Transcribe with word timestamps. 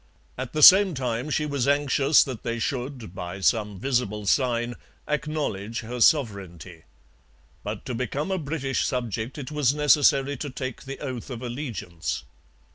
At 0.35 0.53
the 0.53 0.63
same 0.63 0.95
time 0.95 1.29
she 1.29 1.45
was 1.45 1.67
anxious 1.67 2.23
that 2.23 2.41
they 2.41 2.57
should, 2.57 3.13
by 3.13 3.39
some 3.39 3.77
visible 3.79 4.25
sign, 4.25 4.73
acknowledge 5.07 5.81
her 5.81 6.01
sovereignty. 6.01 6.85
But 7.63 7.85
to 7.85 7.93
become 7.93 8.31
a 8.31 8.39
British 8.39 8.83
subject 8.83 9.37
it 9.37 9.51
was 9.51 9.75
necessary 9.75 10.37
to 10.37 10.49
take 10.49 10.85
the 10.85 10.97
oath 11.01 11.29
of 11.29 11.43
allegiance. 11.43 12.23